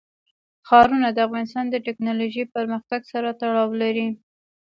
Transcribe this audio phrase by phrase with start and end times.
[0.67, 4.07] ښارونه د افغانستان د تکنالوژۍ پرمختګ سره تړاو لري.